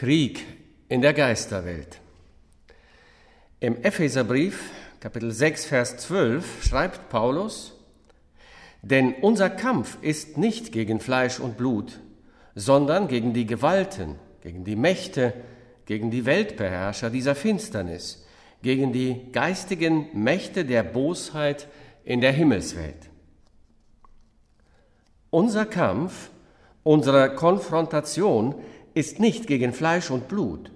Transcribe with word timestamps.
Krieg 0.00 0.46
in 0.88 1.02
der 1.02 1.12
Geisterwelt. 1.12 2.00
Im 3.60 3.82
Epheserbrief, 3.82 4.70
Kapitel 4.98 5.30
6, 5.30 5.66
Vers 5.66 5.98
12, 5.98 6.64
schreibt 6.64 7.10
Paulus, 7.10 7.74
denn 8.80 9.12
unser 9.20 9.50
Kampf 9.50 9.98
ist 10.00 10.38
nicht 10.38 10.72
gegen 10.72 11.00
Fleisch 11.00 11.38
und 11.38 11.58
Blut, 11.58 12.00
sondern 12.54 13.08
gegen 13.08 13.34
die 13.34 13.44
Gewalten, 13.44 14.14
gegen 14.40 14.64
die 14.64 14.74
Mächte, 14.74 15.34
gegen 15.84 16.10
die 16.10 16.24
Weltbeherrscher 16.24 17.10
dieser 17.10 17.34
Finsternis, 17.34 18.24
gegen 18.62 18.94
die 18.94 19.30
geistigen 19.32 20.06
Mächte 20.14 20.64
der 20.64 20.82
Bosheit 20.82 21.68
in 22.04 22.22
der 22.22 22.32
Himmelswelt. 22.32 23.10
Unser 25.28 25.66
Kampf, 25.66 26.30
unsere 26.84 27.34
Konfrontation 27.34 28.54
ist 28.94 29.20
nicht 29.20 29.46
gegen 29.46 29.72
Fleisch 29.72 30.10
und 30.10 30.28
Blut. 30.28 30.70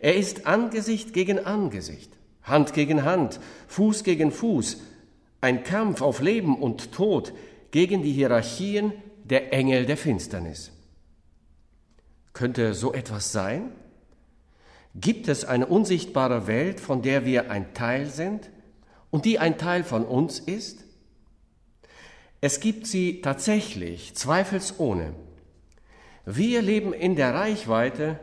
Er 0.00 0.16
ist 0.16 0.46
Angesicht 0.46 1.12
gegen 1.12 1.38
Angesicht, 1.44 2.12
Hand 2.42 2.72
gegen 2.72 3.04
Hand, 3.04 3.40
Fuß 3.66 4.04
gegen 4.04 4.30
Fuß, 4.30 4.78
ein 5.40 5.64
Kampf 5.64 6.02
auf 6.02 6.20
Leben 6.20 6.56
und 6.56 6.92
Tod 6.92 7.32
gegen 7.70 8.02
die 8.02 8.12
Hierarchien 8.12 8.92
der 9.24 9.52
Engel 9.52 9.86
der 9.86 9.96
Finsternis. 9.96 10.72
Könnte 12.32 12.74
so 12.74 12.92
etwas 12.92 13.32
sein? 13.32 13.72
Gibt 14.94 15.28
es 15.28 15.44
eine 15.44 15.66
unsichtbare 15.66 16.46
Welt, 16.46 16.80
von 16.80 17.02
der 17.02 17.24
wir 17.24 17.50
ein 17.50 17.74
Teil 17.74 18.06
sind 18.06 18.50
und 19.10 19.24
die 19.24 19.38
ein 19.38 19.58
Teil 19.58 19.84
von 19.84 20.04
uns 20.04 20.38
ist? 20.38 20.84
Es 22.40 22.60
gibt 22.60 22.86
sie 22.86 23.20
tatsächlich, 23.20 24.14
zweifelsohne. 24.14 25.14
Wir 26.30 26.60
leben 26.60 26.92
in 26.92 27.16
der 27.16 27.32
Reichweite 27.32 28.20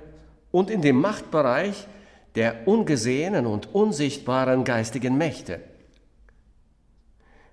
und 0.52 0.70
in 0.70 0.84
dem 0.84 1.02
Machtbereich 1.02 1.88
der 2.36 2.68
ungesehenen 2.68 3.48
und 3.48 3.74
unsichtbaren 3.74 4.64
geistigen 4.64 5.18
Mächte. 5.18 5.60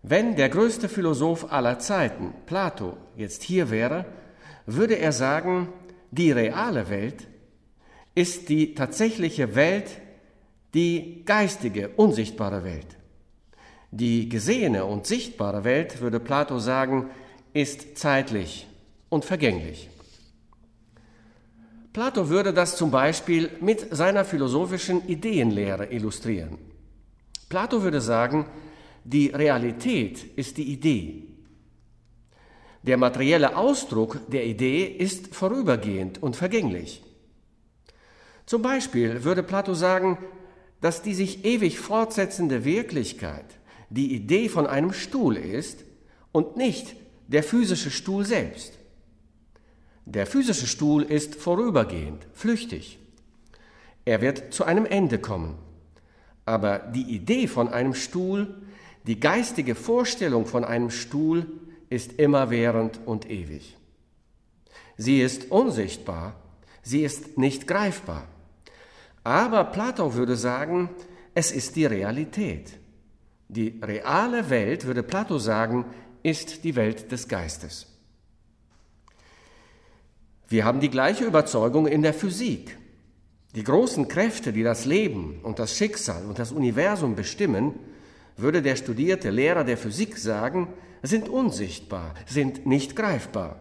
Wenn 0.03 0.36
der 0.36 0.50
größte 0.50 0.91
Philosoph 0.91 1.50
aller 1.50 1.78
Zeiten, 1.78 2.34
Plato, 2.44 2.98
jetzt 3.17 3.42
hier 3.42 3.70
wäre, 3.70 4.05
würde 4.67 4.98
er 4.98 5.12
sagen, 5.12 5.69
die 6.11 6.33
reale 6.33 6.91
Welt 6.91 7.27
ist 8.14 8.50
die 8.50 8.75
tatsächliche 8.75 9.55
Welt, 9.55 10.03
die 10.75 11.22
geistige, 11.25 11.89
unsichtbare 11.97 12.62
Welt. 12.62 12.98
Die 13.91 14.28
gesehene 14.28 14.84
und 14.84 15.06
sichtbare 15.06 15.64
Welt, 15.64 16.03
würde 16.03 16.20
Plato 16.20 16.59
sagen, 16.59 17.09
ist 17.55 17.97
zeitlich 17.97 18.66
und 19.09 19.25
vergänglich. 19.25 19.89
Plato 21.92 22.30
würde 22.30 22.54
das 22.54 22.76
zum 22.76 22.90
Beispiel 22.90 23.50
mit 23.60 23.94
seiner 23.94 24.24
philosophischen 24.24 25.06
Ideenlehre 25.06 25.92
illustrieren. 25.92 26.56
Plato 27.50 27.82
würde 27.82 28.00
sagen, 28.00 28.46
die 29.04 29.28
Realität 29.28 30.24
ist 30.36 30.56
die 30.56 30.72
Idee. 30.72 31.24
Der 32.82 32.96
materielle 32.96 33.56
Ausdruck 33.56 34.20
der 34.28 34.46
Idee 34.46 34.84
ist 34.84 35.34
vorübergehend 35.34 36.22
und 36.22 36.34
vergänglich. 36.34 37.02
Zum 38.46 38.62
Beispiel 38.62 39.24
würde 39.24 39.42
Plato 39.42 39.74
sagen, 39.74 40.18
dass 40.80 41.02
die 41.02 41.14
sich 41.14 41.44
ewig 41.44 41.78
fortsetzende 41.78 42.64
Wirklichkeit 42.64 43.44
die 43.90 44.14
Idee 44.14 44.48
von 44.48 44.66
einem 44.66 44.94
Stuhl 44.94 45.36
ist 45.36 45.84
und 46.32 46.56
nicht 46.56 46.96
der 47.28 47.42
physische 47.42 47.90
Stuhl 47.90 48.24
selbst. 48.24 48.78
Der 50.05 50.27
physische 50.27 50.67
Stuhl 50.67 51.03
ist 51.03 51.36
vorübergehend, 51.36 52.27
flüchtig. 52.33 52.98
Er 54.05 54.20
wird 54.20 54.53
zu 54.53 54.64
einem 54.64 54.84
Ende 54.84 55.19
kommen. 55.19 55.59
Aber 56.44 56.78
die 56.78 57.14
Idee 57.14 57.47
von 57.47 57.69
einem 57.69 57.94
Stuhl, 57.94 58.62
die 59.06 59.20
geistige 59.20 59.75
Vorstellung 59.75 60.47
von 60.47 60.65
einem 60.65 60.91
Stuhl 60.91 61.47
ist 61.88 62.15
immerwährend 62.15 63.00
und 63.06 63.31
ewig. 63.31 63.76
Sie 64.97 65.21
ist 65.21 65.50
unsichtbar, 65.50 66.34
sie 66.82 67.03
ist 67.03 67.38
nicht 67.38 67.66
greifbar. 67.66 68.26
Aber 69.25 69.65
Plato 69.65 70.15
würde 70.15 70.37
sagen, 70.37 70.91
es 71.34 71.53
ist 71.53 71.76
die 71.76 71.87
Realität. 71.87 72.72
Die 73.49 73.81
reale 73.82 74.50
Welt, 74.50 74.84
würde 74.87 75.03
Plato 75.03 75.38
sagen, 75.38 75.84
ist 76.22 76.65
die 76.65 76.75
Welt 76.75 77.12
des 77.12 77.28
Geistes. 77.28 77.91
Wir 80.52 80.66
haben 80.66 80.80
die 80.80 80.90
gleiche 80.90 81.24
Überzeugung 81.24 81.86
in 81.86 82.02
der 82.02 82.12
Physik. 82.12 82.76
Die 83.54 83.64
großen 83.64 84.06
Kräfte, 84.06 84.52
die 84.52 84.62
das 84.62 84.84
Leben 84.84 85.40
und 85.42 85.58
das 85.58 85.74
Schicksal 85.74 86.26
und 86.26 86.38
das 86.38 86.52
Universum 86.52 87.16
bestimmen, 87.16 87.72
würde 88.36 88.60
der 88.60 88.76
studierte 88.76 89.30
Lehrer 89.30 89.64
der 89.64 89.78
Physik 89.78 90.18
sagen, 90.18 90.68
sind 91.02 91.30
unsichtbar, 91.30 92.12
sind 92.26 92.66
nicht 92.66 92.96
greifbar. 92.96 93.60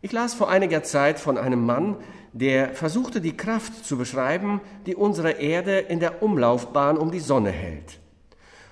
Ich 0.00 0.10
las 0.10 0.32
vor 0.32 0.48
einiger 0.48 0.84
Zeit 0.84 1.20
von 1.20 1.36
einem 1.36 1.66
Mann, 1.66 1.96
der 2.32 2.70
versuchte 2.70 3.20
die 3.20 3.36
Kraft 3.36 3.84
zu 3.84 3.98
beschreiben, 3.98 4.62
die 4.86 4.96
unsere 4.96 5.32
Erde 5.32 5.80
in 5.80 6.00
der 6.00 6.22
Umlaufbahn 6.22 6.96
um 6.96 7.10
die 7.10 7.20
Sonne 7.20 7.50
hält. 7.50 8.00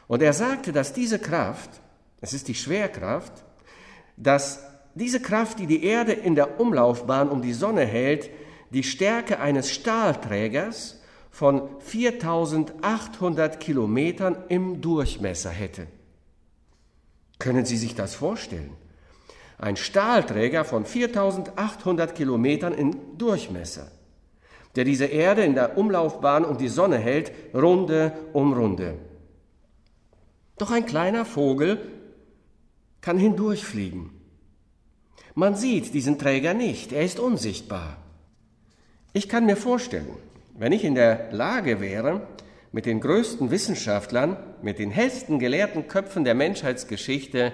Und 0.09 0.23
er 0.23 0.33
sagte, 0.33 0.73
dass 0.73 0.95
diese 0.95 1.19
Kraft, 1.19 1.69
es 2.23 2.33
ist 2.33 2.49
die 2.49 2.55
Schwerkraft, 2.55 3.45
dass 4.17 4.61
diese 4.97 5.21
Kraft, 5.21 5.59
die 5.59 5.67
die 5.67 5.85
Erde 5.85 6.13
in 6.13 6.35
der 6.35 6.59
Umlaufbahn 6.59 7.29
um 7.29 7.43
die 7.43 7.53
Sonne 7.53 7.85
hält, 7.85 8.31
die 8.71 8.83
Stärke 8.83 9.39
eines 9.39 9.71
Stahlträgers 9.71 11.01
von 11.31 11.69
4800 11.81 13.61
Kilometern 13.61 14.37
im 14.49 14.81
Durchmesser 14.81 15.51
hätte. 15.51 15.87
Können 17.39 17.67
Sie 17.67 17.77
sich 17.77 17.95
das 17.95 18.15
vorstellen? 18.15 18.71
Ein 19.59 19.77
Stahlträger 19.77 20.65
von 20.65 20.87
4800 20.87 22.15
Kilometern 22.15 22.73
im 22.73 23.19
Durchmesser, 23.19 23.91
der 24.77 24.85
diese 24.85 25.05
Erde 25.05 25.45
in 25.45 25.55
der 25.55 25.77
Umlaufbahn 25.77 26.45
um 26.47 26.57
die 26.57 26.69
Sonne 26.69 26.97
hält, 26.97 27.33
Runde 27.55 28.13
um 28.33 28.55
Runde. 28.55 28.95
Doch 30.57 30.71
ein 30.71 30.87
kleiner 30.87 31.27
Vogel 31.27 31.79
kann 33.03 33.19
hindurchfliegen. 33.19 34.16
Man 35.35 35.55
sieht 35.55 35.95
diesen 35.95 36.19
Träger 36.19 36.55
nicht, 36.55 36.93
er 36.93 37.03
ist 37.03 37.21
unsichtbar. 37.21 37.97
Ich 39.13 39.29
kann 39.29 39.47
mir 39.47 39.57
vorstellen, 39.57 40.17
wenn 40.57 40.73
ich 40.73 40.85
in 40.85 40.95
der 40.95 41.33
Lage 41.33 41.81
wäre, 41.81 42.27
mit 42.73 42.87
den 42.87 43.01
größten 43.01 43.51
Wissenschaftlern, 43.51 44.37
mit 44.63 44.79
den 44.79 44.91
hellsten 44.91 45.39
gelehrten 45.39 45.89
Köpfen 45.89 46.25
der 46.25 46.35
Menschheitsgeschichte 46.35 47.53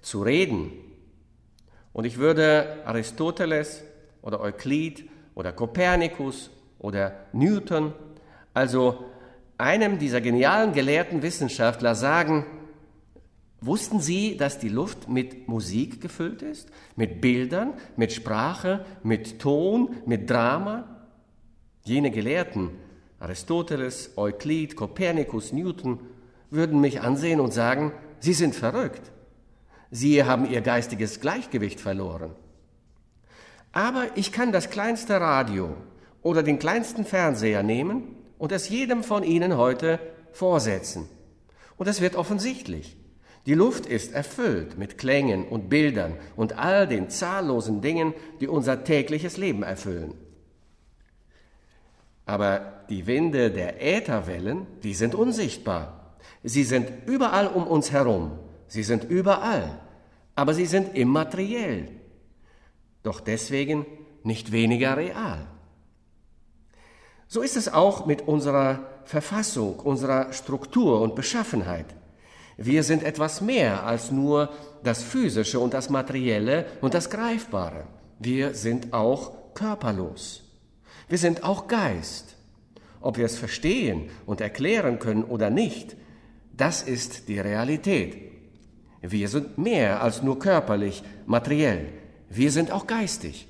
zu 0.00 0.22
reden, 0.22 0.72
und 1.92 2.04
ich 2.04 2.18
würde 2.18 2.82
Aristoteles 2.84 3.82
oder 4.20 4.40
Euklid 4.40 5.08
oder 5.34 5.52
Kopernikus 5.52 6.50
oder 6.78 7.14
Newton, 7.32 7.94
also 8.52 9.04
einem 9.56 9.98
dieser 9.98 10.20
genialen 10.20 10.74
gelehrten 10.74 11.22
Wissenschaftler 11.22 11.94
sagen, 11.94 12.44
Wussten 13.60 14.00
Sie, 14.00 14.36
dass 14.36 14.58
die 14.58 14.68
Luft 14.68 15.08
mit 15.08 15.48
Musik 15.48 16.00
gefüllt 16.00 16.42
ist? 16.42 16.68
Mit 16.94 17.20
Bildern, 17.20 17.72
mit 17.96 18.12
Sprache, 18.12 18.84
mit 19.02 19.38
Ton, 19.38 19.96
mit 20.04 20.28
Drama? 20.28 21.06
Jene 21.84 22.10
Gelehrten, 22.10 22.70
Aristoteles, 23.18 24.12
Euklid, 24.16 24.76
Kopernikus, 24.76 25.52
Newton, 25.52 26.00
würden 26.50 26.80
mich 26.80 27.00
ansehen 27.00 27.40
und 27.40 27.52
sagen, 27.52 27.92
Sie 28.20 28.34
sind 28.34 28.54
verrückt. 28.54 29.12
Sie 29.90 30.24
haben 30.24 30.50
Ihr 30.50 30.60
geistiges 30.60 31.20
Gleichgewicht 31.20 31.80
verloren. 31.80 32.32
Aber 33.72 34.06
ich 34.16 34.32
kann 34.32 34.52
das 34.52 34.70
kleinste 34.70 35.20
Radio 35.20 35.76
oder 36.22 36.42
den 36.42 36.58
kleinsten 36.58 37.04
Fernseher 37.04 37.62
nehmen 37.62 38.16
und 38.38 38.52
es 38.52 38.68
jedem 38.68 39.02
von 39.02 39.22
Ihnen 39.22 39.56
heute 39.56 40.00
vorsetzen. 40.32 41.08
Und 41.76 41.86
es 41.88 42.00
wird 42.00 42.16
offensichtlich. 42.16 42.96
Die 43.46 43.54
Luft 43.54 43.86
ist 43.86 44.12
erfüllt 44.12 44.76
mit 44.76 44.98
Klängen 44.98 45.46
und 45.46 45.68
Bildern 45.68 46.16
und 46.34 46.58
all 46.58 46.88
den 46.88 47.08
zahllosen 47.10 47.80
Dingen, 47.80 48.12
die 48.40 48.48
unser 48.48 48.82
tägliches 48.82 49.36
Leben 49.36 49.62
erfüllen. 49.62 50.14
Aber 52.24 52.84
die 52.90 53.06
Winde 53.06 53.52
der 53.52 53.80
Ätherwellen, 53.80 54.66
die 54.82 54.94
sind 54.94 55.14
unsichtbar. 55.14 56.16
Sie 56.42 56.64
sind 56.64 56.90
überall 57.06 57.46
um 57.46 57.68
uns 57.68 57.92
herum. 57.92 58.32
Sie 58.66 58.82
sind 58.82 59.04
überall. 59.04 59.80
Aber 60.34 60.52
sie 60.52 60.66
sind 60.66 60.96
immateriell. 60.96 61.88
Doch 63.04 63.20
deswegen 63.20 63.86
nicht 64.24 64.50
weniger 64.50 64.96
real. 64.96 65.46
So 67.28 67.42
ist 67.42 67.56
es 67.56 67.72
auch 67.72 68.06
mit 68.06 68.22
unserer 68.22 68.88
Verfassung, 69.04 69.78
unserer 69.78 70.32
Struktur 70.32 71.00
und 71.00 71.14
Beschaffenheit. 71.14 71.94
Wir 72.56 72.82
sind 72.82 73.02
etwas 73.02 73.40
mehr 73.40 73.84
als 73.84 74.10
nur 74.10 74.50
das 74.82 75.02
Physische 75.02 75.60
und 75.60 75.74
das 75.74 75.90
Materielle 75.90 76.66
und 76.80 76.94
das 76.94 77.10
Greifbare. 77.10 77.84
Wir 78.18 78.54
sind 78.54 78.92
auch 78.92 79.54
körperlos. 79.54 80.42
Wir 81.08 81.18
sind 81.18 81.44
auch 81.44 81.68
Geist. 81.68 82.36
Ob 83.00 83.18
wir 83.18 83.26
es 83.26 83.38
verstehen 83.38 84.08
und 84.24 84.40
erklären 84.40 84.98
können 84.98 85.24
oder 85.24 85.50
nicht, 85.50 85.96
das 86.56 86.82
ist 86.82 87.28
die 87.28 87.38
Realität. 87.38 88.16
Wir 89.02 89.28
sind 89.28 89.58
mehr 89.58 90.02
als 90.02 90.22
nur 90.22 90.38
körperlich, 90.38 91.02
materiell. 91.26 91.92
Wir 92.30 92.50
sind 92.50 92.72
auch 92.72 92.86
geistig. 92.86 93.46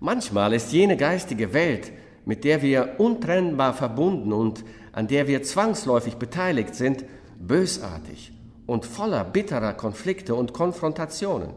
Manchmal 0.00 0.54
ist 0.54 0.72
jene 0.72 0.96
geistige 0.96 1.52
Welt, 1.52 1.92
mit 2.24 2.44
der 2.44 2.62
wir 2.62 2.94
untrennbar 2.98 3.74
verbunden 3.74 4.32
und 4.32 4.64
an 4.92 5.08
der 5.08 5.26
wir 5.26 5.42
zwangsläufig 5.42 6.16
beteiligt 6.16 6.74
sind, 6.74 7.04
bösartig 7.38 8.32
und 8.66 8.84
voller 8.84 9.24
bitterer 9.24 9.72
Konflikte 9.74 10.34
und 10.34 10.52
Konfrontationen. 10.52 11.50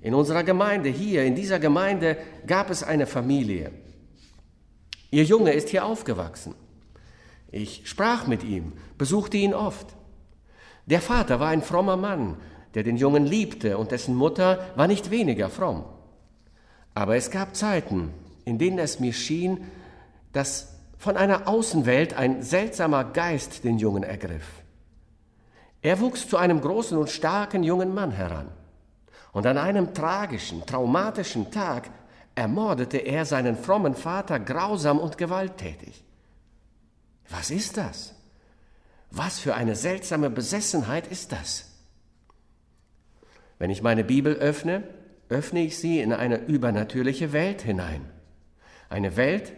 In 0.00 0.14
unserer 0.14 0.44
Gemeinde 0.44 0.90
hier, 0.90 1.24
in 1.24 1.34
dieser 1.34 1.58
Gemeinde 1.58 2.18
gab 2.46 2.70
es 2.70 2.82
eine 2.82 3.06
Familie. 3.06 3.72
Ihr 5.10 5.24
Junge 5.24 5.52
ist 5.52 5.70
hier 5.70 5.84
aufgewachsen. 5.84 6.54
Ich 7.50 7.88
sprach 7.88 8.26
mit 8.26 8.44
ihm, 8.44 8.72
besuchte 8.98 9.36
ihn 9.36 9.54
oft. 9.54 9.86
Der 10.86 11.00
Vater 11.00 11.40
war 11.40 11.48
ein 11.48 11.62
frommer 11.62 11.96
Mann, 11.96 12.36
der 12.74 12.82
den 12.82 12.96
Jungen 12.96 13.24
liebte, 13.24 13.78
und 13.78 13.92
dessen 13.92 14.14
Mutter 14.14 14.72
war 14.76 14.88
nicht 14.88 15.10
weniger 15.10 15.48
fromm. 15.48 15.84
Aber 16.94 17.16
es 17.16 17.30
gab 17.30 17.56
Zeiten, 17.56 18.12
in 18.44 18.58
denen 18.58 18.78
es 18.78 19.00
mir 19.00 19.12
schien, 19.12 19.64
dass 20.32 20.73
von 21.04 21.18
einer 21.18 21.46
Außenwelt 21.46 22.14
ein 22.14 22.42
seltsamer 22.42 23.04
Geist 23.04 23.62
den 23.62 23.78
Jungen 23.78 24.02
ergriff. 24.02 24.62
Er 25.82 26.00
wuchs 26.00 26.26
zu 26.26 26.38
einem 26.38 26.62
großen 26.62 26.96
und 26.96 27.10
starken 27.10 27.62
jungen 27.62 27.92
Mann 27.92 28.10
heran. 28.10 28.48
Und 29.32 29.46
an 29.46 29.58
einem 29.58 29.92
tragischen, 29.92 30.64
traumatischen 30.64 31.50
Tag 31.50 31.90
ermordete 32.34 32.96
er 32.96 33.26
seinen 33.26 33.54
frommen 33.54 33.94
Vater 33.94 34.40
grausam 34.40 34.98
und 34.98 35.18
gewalttätig. 35.18 36.02
Was 37.28 37.50
ist 37.50 37.76
das? 37.76 38.14
Was 39.10 39.38
für 39.38 39.54
eine 39.54 39.76
seltsame 39.76 40.30
Besessenheit 40.30 41.06
ist 41.06 41.32
das? 41.32 41.70
Wenn 43.58 43.68
ich 43.68 43.82
meine 43.82 44.04
Bibel 44.04 44.36
öffne, 44.36 44.84
öffne 45.28 45.64
ich 45.64 45.76
sie 45.76 46.00
in 46.00 46.14
eine 46.14 46.46
übernatürliche 46.46 47.34
Welt 47.34 47.60
hinein. 47.60 48.08
Eine 48.88 49.18
Welt, 49.18 49.52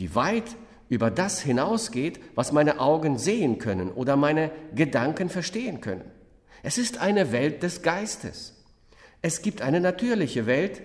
die 0.00 0.16
weit 0.16 0.56
über 0.88 1.10
das 1.10 1.40
hinausgeht, 1.40 2.20
was 2.34 2.52
meine 2.52 2.80
Augen 2.80 3.18
sehen 3.18 3.58
können 3.58 3.90
oder 3.90 4.16
meine 4.16 4.50
Gedanken 4.74 5.28
verstehen 5.28 5.80
können. 5.80 6.04
Es 6.62 6.78
ist 6.78 6.98
eine 6.98 7.32
Welt 7.32 7.62
des 7.62 7.82
Geistes. 7.82 8.64
Es 9.22 9.42
gibt 9.42 9.62
eine 9.62 9.80
natürliche 9.80 10.46
Welt 10.46 10.82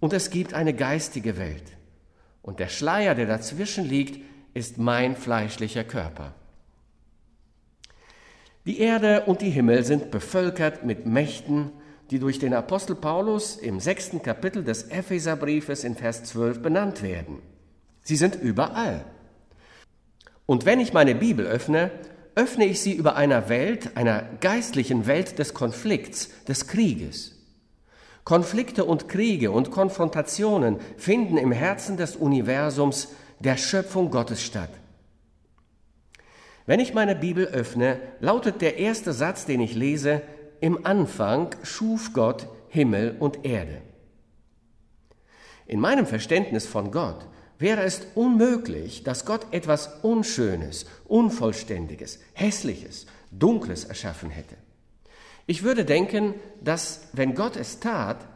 und 0.00 0.12
es 0.12 0.30
gibt 0.30 0.54
eine 0.54 0.74
geistige 0.74 1.38
Welt. 1.38 1.64
Und 2.42 2.58
der 2.58 2.68
Schleier, 2.68 3.14
der 3.14 3.26
dazwischen 3.26 3.84
liegt, 3.84 4.20
ist 4.54 4.78
mein 4.78 5.16
fleischlicher 5.16 5.84
Körper. 5.84 6.34
Die 8.66 8.78
Erde 8.78 9.24
und 9.26 9.40
die 9.40 9.50
Himmel 9.50 9.84
sind 9.84 10.10
bevölkert 10.10 10.84
mit 10.84 11.06
Mächten, 11.06 11.72
die 12.10 12.18
durch 12.18 12.38
den 12.38 12.52
Apostel 12.52 12.94
Paulus 12.94 13.56
im 13.56 13.80
sechsten 13.80 14.22
Kapitel 14.22 14.62
des 14.62 14.84
Epheserbriefes 14.84 15.82
in 15.82 15.96
Vers 15.96 16.24
12 16.24 16.60
benannt 16.62 17.02
werden. 17.02 17.38
Sie 18.02 18.16
sind 18.16 18.34
überall. 18.34 19.04
Und 20.52 20.66
wenn 20.66 20.80
ich 20.80 20.92
meine 20.92 21.14
Bibel 21.14 21.46
öffne, 21.46 21.90
öffne 22.34 22.66
ich 22.66 22.82
sie 22.82 22.92
über 22.92 23.16
einer 23.16 23.48
Welt, 23.48 23.96
einer 23.96 24.24
geistlichen 24.42 25.06
Welt 25.06 25.38
des 25.38 25.54
Konflikts, 25.54 26.28
des 26.44 26.66
Krieges. 26.66 27.38
Konflikte 28.24 28.84
und 28.84 29.08
Kriege 29.08 29.50
und 29.50 29.70
Konfrontationen 29.70 30.76
finden 30.98 31.38
im 31.38 31.52
Herzen 31.52 31.96
des 31.96 32.16
Universums 32.16 33.14
der 33.38 33.56
Schöpfung 33.56 34.10
Gottes 34.10 34.42
statt. 34.42 34.68
Wenn 36.66 36.80
ich 36.80 36.92
meine 36.92 37.16
Bibel 37.16 37.46
öffne, 37.46 37.98
lautet 38.20 38.60
der 38.60 38.76
erste 38.76 39.14
Satz, 39.14 39.46
den 39.46 39.62
ich 39.62 39.74
lese, 39.74 40.20
im 40.60 40.84
Anfang 40.84 41.48
schuf 41.62 42.12
Gott 42.12 42.46
Himmel 42.68 43.16
und 43.18 43.46
Erde. 43.46 43.80
In 45.66 45.80
meinem 45.80 46.04
Verständnis 46.04 46.66
von 46.66 46.90
Gott 46.90 47.26
wäre 47.62 47.82
es 47.82 48.02
unmöglich, 48.14 49.04
dass 49.04 49.24
Gott 49.24 49.46
etwas 49.52 50.02
Unschönes, 50.02 50.84
Unvollständiges, 51.06 52.18
Hässliches, 52.34 53.06
Dunkles 53.30 53.84
erschaffen 53.84 54.28
hätte. 54.28 54.56
Ich 55.46 55.62
würde 55.62 55.84
denken, 55.84 56.34
dass 56.60 57.08
wenn 57.12 57.34
Gott 57.34 57.56
es 57.56 57.80
tat, 57.80 58.26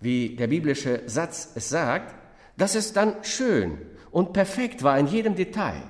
wie 0.00 0.36
der 0.36 0.46
biblische 0.46 1.02
Satz 1.06 1.50
es 1.54 1.68
sagt, 1.68 2.14
dass 2.56 2.74
es 2.74 2.92
dann 2.92 3.24
schön 3.24 3.78
und 4.10 4.32
perfekt 4.32 4.82
war 4.82 4.98
in 4.98 5.06
jedem 5.06 5.34
Detail. 5.34 5.82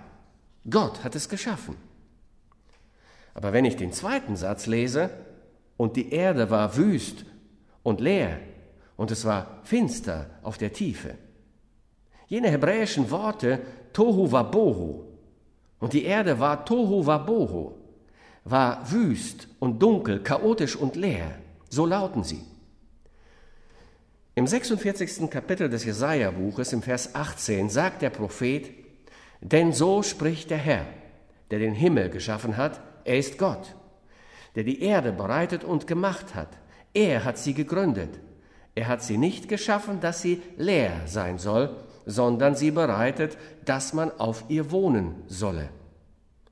Gott 0.69 1.05
hat 1.05 1.15
es 1.15 1.29
geschaffen. 1.29 1.77
Aber 3.35 3.53
wenn 3.53 3.65
ich 3.65 3.77
den 3.77 3.93
zweiten 3.93 4.37
Satz 4.37 4.67
lese, 4.67 5.11
und 5.77 5.97
die 5.97 6.13
Erde 6.13 6.51
war 6.51 6.77
wüst 6.77 7.25
und 7.83 8.01
leer, 8.01 8.39
und 8.99 9.11
es 9.11 9.25
war 9.25 9.61
finster 9.65 10.27
auf 10.43 10.59
der 10.59 10.75
Tiefe. 10.75 11.17
Jene 12.31 12.51
hebräischen 12.51 13.11
Worte 13.11 13.61
Tohu 13.93 14.33
Wabohu 14.33 15.05
und 15.81 15.93
die 15.93 16.05
Erde 16.05 16.39
war 16.39 16.65
Tohu 16.65 17.05
Wabohu, 17.05 17.73
war 18.45 18.91
wüst 18.91 19.49
und 19.59 19.83
dunkel, 19.83 20.23
chaotisch 20.23 20.77
und 20.77 20.97
leer. 20.97 21.33
So 21.69 21.85
lauten 21.85 22.25
sie. 22.25 22.43
Im 24.35 24.47
46. 24.47 25.29
Kapitel 25.29 25.69
des 25.69 25.85
Jesaja-Buches, 25.85 26.73
im 26.73 26.81
Vers 26.81 27.15
18, 27.15 27.69
sagt 27.69 28.01
der 28.01 28.11
Prophet: 28.11 28.71
Denn 29.43 29.75
so 29.75 30.03
spricht 30.03 30.49
der 30.49 30.59
Herr, 30.59 30.87
der 31.51 31.59
den 31.59 31.75
Himmel 31.75 32.09
geschaffen 32.09 32.57
hat, 32.57 32.81
er 33.05 33.19
ist 33.19 33.37
Gott 33.37 33.75
der 34.55 34.65
die 34.65 34.83
Erde 34.83 35.13
bereitet 35.13 35.65
und 35.65 35.87
gemacht 35.87 36.35
hat. 36.35 36.49
Er 36.93 37.25
hat 37.25 37.39
sie 37.39 37.55
gegründet. 37.55 38.19
Er 38.75 38.89
hat 38.89 39.03
sie 39.03 39.19
nicht 39.19 39.49
geschaffen, 39.49 40.01
dass 40.01 40.23
sie 40.23 40.43
leer 40.57 41.03
sein 41.07 41.39
soll, 41.39 41.77
sondern 42.11 42.55
sie 42.55 42.71
bereitet, 42.71 43.39
dass 43.65 43.93
man 43.93 44.11
auf 44.11 44.45
ihr 44.49 44.71
wohnen 44.71 45.15
solle. 45.27 45.69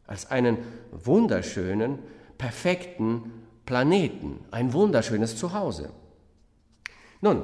Als 0.06 0.30
einen 0.30 0.58
wunderschönen, 0.92 1.98
perfekten 2.38 3.32
Planeten, 3.66 4.40
ein 4.50 4.72
wunderschönes 4.72 5.36
Zuhause. 5.36 5.90
Nun, 7.20 7.42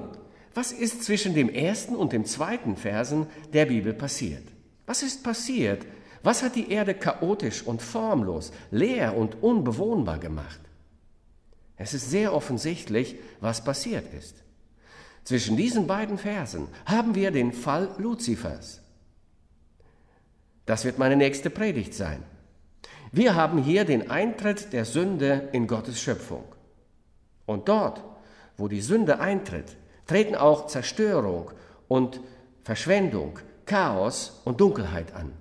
was 0.55 0.71
ist 0.71 1.03
zwischen 1.03 1.35
dem 1.35 1.49
ersten 1.49 1.97
und 1.97 2.13
dem 2.13 2.25
zweiten 2.25 2.77
Versen 2.77 3.27
der 3.53 3.67
Bibel 3.67 3.93
passiert? 3.93 4.45
Was 4.87 5.03
ist 5.03 5.25
passiert, 5.25 5.85
was 6.23 6.43
hat 6.43 6.55
die 6.55 6.71
Erde 6.71 6.95
chaotisch 6.95 7.63
und 7.63 7.83
formlos, 7.83 8.53
leer 8.71 9.17
und 9.17 9.43
unbewohnbar 9.43 10.19
gemacht? 10.19 10.61
Es 11.77 11.93
ist 11.93 12.11
sehr 12.11 12.33
offensichtlich, 12.33 13.17
was 13.41 13.65
passiert 13.65 14.15
ist. 14.15 14.44
Zwischen 15.25 15.57
diesen 15.57 15.87
beiden 15.87 16.19
Versen 16.19 16.69
haben 16.85 17.15
wir 17.15 17.31
den 17.31 17.53
Fall 17.53 17.95
Luzifers. 17.99 18.83
Das 20.67 20.85
wird 20.85 20.99
meine 20.99 21.17
nächste 21.17 21.51
Predigt 21.51 21.95
sein. 21.95 22.23
Wir 23.11 23.35
haben 23.35 23.63
hier 23.63 23.85
den 23.85 24.11
Eintritt 24.11 24.73
der 24.73 24.85
Sünde 24.85 25.49
in 25.53 25.67
Gottes 25.67 26.01
Schöpfung. 26.01 26.45
Und 27.47 27.69
dort, 27.69 28.03
wo 28.57 28.69
die 28.69 28.81
Sünde 28.81 29.21
eintritt, 29.21 29.77
treten 30.07 30.35
auch 30.35 30.67
Zerstörung 30.67 31.51
und 31.89 32.21
Verschwendung, 32.63 33.39
Chaos 33.67 34.41
und 34.45 34.61
Dunkelheit 34.61 35.15
an. 35.15 35.33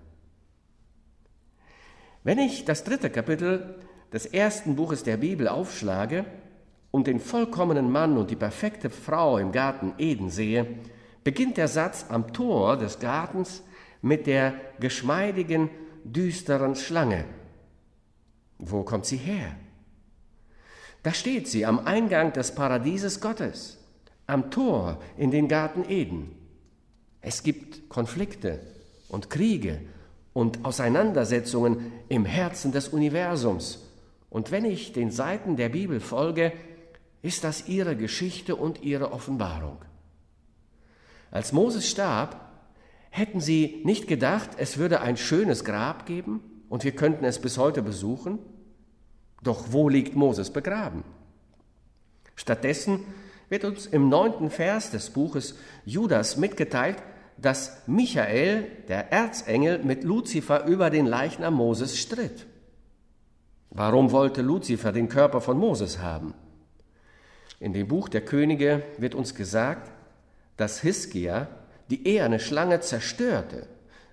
Wenn 2.23 2.39
ich 2.39 2.63
das 2.63 2.83
dritte 2.83 3.09
Kapitel 3.09 3.75
des 4.13 4.25
ersten 4.25 4.75
Buches 4.75 5.03
der 5.03 5.17
Bibel 5.17 5.47
aufschlage 5.47 6.25
und 6.93 7.07
den 7.07 7.19
vollkommenen 7.19 7.91
Mann 7.91 8.17
und 8.17 8.29
die 8.29 8.35
perfekte 8.35 8.91
Frau 8.91 9.39
im 9.39 9.51
Garten 9.51 9.93
Eden 9.97 10.29
sehe, 10.29 10.67
beginnt 11.23 11.57
der 11.57 11.67
Satz 11.67 12.05
am 12.09 12.33
Tor 12.33 12.77
des 12.77 13.00
Gartens 13.00 13.63
mit 14.03 14.27
der 14.27 14.53
geschmeidigen, 14.79 15.71
düsteren 16.03 16.75
Schlange. 16.75 17.25
Wo 18.59 18.83
kommt 18.83 19.07
sie 19.07 19.17
her? 19.17 19.55
Da 21.01 21.13
steht 21.13 21.47
sie 21.47 21.65
am 21.65 21.79
Eingang 21.79 22.31
des 22.31 22.53
Paradieses 22.53 23.19
Gottes, 23.19 23.79
am 24.27 24.51
Tor 24.51 25.00
in 25.17 25.31
den 25.31 25.47
Garten 25.47 25.89
Eden. 25.89 26.35
Es 27.21 27.41
gibt 27.41 27.89
Konflikte 27.89 28.59
und 29.09 29.31
Kriege 29.31 29.81
und 30.31 30.63
Auseinandersetzungen 30.63 31.91
im 32.07 32.25
Herzen 32.25 32.71
des 32.71 32.89
Universums. 32.89 33.79
Und 34.29 34.51
wenn 34.51 34.65
ich 34.65 34.93
den 34.93 35.09
Seiten 35.09 35.55
der 35.55 35.69
Bibel 35.69 36.00
folge, 36.00 36.53
ist 37.24 37.44
das 37.44 37.68
ihre 37.68 37.96
Geschichte 37.96 38.56
und 38.56 38.84
ihre 38.84 39.12
Offenbarung. 39.12 39.77
Als 41.32 41.51
Moses 41.51 41.89
starb, 41.89 42.39
hätten 43.10 43.42
sie 43.42 43.82
nicht 43.86 44.08
gedacht, 44.08 44.51
es 44.58 44.77
würde 44.77 45.01
ein 45.01 45.18
schönes 45.18 45.65
Grab 45.65 46.06
geben 46.06 46.42
und 46.70 46.84
wir 46.84 46.92
könnten 46.92 47.25
es 47.25 47.39
bis 47.39 47.58
heute 47.58 47.82
besuchen? 47.82 48.38
Doch 49.42 49.72
wo 49.72 49.89
liegt 49.89 50.15
Moses 50.15 50.51
begraben? 50.51 51.03
Stattdessen 52.36 53.00
wird 53.50 53.65
uns 53.65 53.86
im 53.86 54.10
neunten 54.10 54.50
Vers 54.50 54.92
des 54.92 55.10
Buches 55.10 55.56
Judas 55.86 56.38
mitgeteilt, 56.38 56.98
dass 57.38 57.84
Michael, 57.88 58.68
der 58.89 59.12
Erzengel, 59.12 59.84
mit 59.84 60.03
Luzifer 60.03 60.65
über 60.65 60.89
den 60.89 61.06
Leichnam 61.06 61.53
Moses 61.56 61.98
stritt. 61.98 62.48
Warum 63.70 64.12
wollte 64.12 64.42
Luzifer 64.42 64.92
den 64.92 65.10
Körper 65.10 65.42
von 65.42 65.58
Moses 65.58 66.00
haben? 66.00 66.34
In 67.63 67.72
dem 67.72 67.88
Buch 67.88 68.10
der 68.10 68.20
Könige 68.20 68.84
wird 68.98 69.15
uns 69.15 69.36
gesagt, 69.36 69.89
dass 70.58 70.82
Hiskia 70.82 71.48
die 71.89 72.05
eherne 72.05 72.41
Schlange 72.41 72.82
zerstörte, 72.82 73.67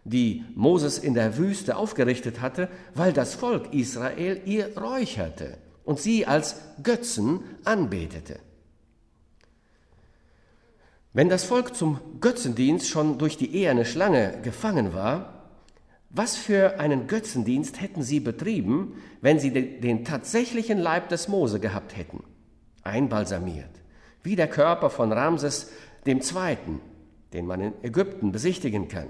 die 0.04 0.45
Moses 0.54 0.99
in 0.99 1.14
der 1.14 1.37
Wüste 1.37 1.76
aufgerichtet 1.76 2.40
hatte, 2.40 2.69
weil 2.95 3.12
das 3.12 3.35
Volk 3.35 3.75
Israel 3.75 4.40
ihr 4.45 4.78
räucherte 4.78 5.59
und 5.85 5.99
sie 5.99 6.26
als 6.26 6.61
Götzen 6.85 7.40
anbetete. 7.64 8.38
Wenn 11.12 11.28
das 11.28 11.42
Volk 11.42 11.75
zum 11.75 11.99
Götzendienst 12.21 12.87
schon 12.87 13.19
durch 13.19 13.37
die 13.37 13.52
eherne 13.57 13.85
Schlange 13.85 14.38
gefangen 14.45 14.95
war, 14.95 15.49
was 16.09 16.37
für 16.37 16.78
einen 16.78 17.09
Götzendienst 17.09 17.80
hätten 17.80 18.04
sie 18.04 18.21
betrieben, 18.21 18.95
wenn 19.21 19.40
sie 19.40 19.50
den, 19.50 20.04
tatsächlichen 20.04 20.78
Leib 20.78 21.09
des 21.09 21.26
Mose 21.26 21.59
gehabt 21.59 21.97
hätten, 21.97 22.23
einbalsamiert, 22.82 23.70
wie 24.22 24.37
der 24.37 24.49
Körper 24.49 24.90
von 24.90 25.12
Ramses 25.12 25.70
II., 26.06 26.56
den 27.32 27.46
man 27.46 27.60
in 27.60 27.72
Ägypten 27.82 28.32
besichtigen 28.32 28.88
kann. 28.88 29.08